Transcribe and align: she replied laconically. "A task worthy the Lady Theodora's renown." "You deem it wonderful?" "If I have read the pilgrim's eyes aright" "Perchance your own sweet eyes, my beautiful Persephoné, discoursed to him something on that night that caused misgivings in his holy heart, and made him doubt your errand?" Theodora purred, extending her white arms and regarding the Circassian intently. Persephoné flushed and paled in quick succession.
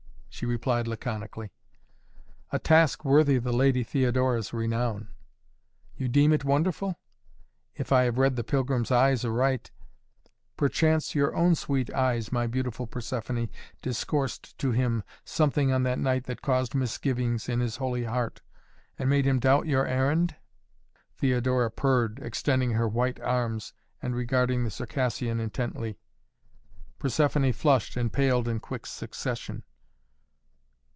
she 0.33 0.45
replied 0.47 0.87
laconically. 0.87 1.51
"A 2.51 2.57
task 2.57 3.05
worthy 3.05 3.37
the 3.37 3.53
Lady 3.53 3.83
Theodora's 3.83 4.51
renown." 4.51 5.09
"You 5.95 6.07
deem 6.07 6.33
it 6.33 6.43
wonderful?" 6.43 6.95
"If 7.75 7.91
I 7.91 8.05
have 8.05 8.17
read 8.17 8.35
the 8.37 8.43
pilgrim's 8.43 8.89
eyes 8.89 9.23
aright" 9.23 9.69
"Perchance 10.57 11.13
your 11.13 11.35
own 11.35 11.53
sweet 11.53 11.93
eyes, 11.93 12.31
my 12.31 12.47
beautiful 12.47 12.87
Persephoné, 12.87 13.49
discoursed 13.83 14.57
to 14.57 14.71
him 14.71 15.03
something 15.23 15.71
on 15.71 15.83
that 15.83 15.99
night 15.99 16.23
that 16.23 16.41
caused 16.41 16.73
misgivings 16.73 17.47
in 17.47 17.59
his 17.59 17.75
holy 17.75 18.05
heart, 18.05 18.41
and 18.97 19.11
made 19.11 19.25
him 19.27 19.37
doubt 19.37 19.67
your 19.67 19.85
errand?" 19.85 20.37
Theodora 21.17 21.69
purred, 21.69 22.17
extending 22.19 22.71
her 22.71 22.87
white 22.87 23.19
arms 23.19 23.73
and 24.01 24.15
regarding 24.15 24.63
the 24.63 24.71
Circassian 24.71 25.39
intently. 25.39 25.99
Persephoné 26.99 27.53
flushed 27.53 27.95
and 27.95 28.11
paled 28.11 28.47
in 28.47 28.59
quick 28.59 28.87
succession. 28.87 29.61